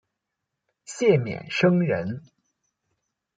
[0.83, 2.23] 谢冠生人。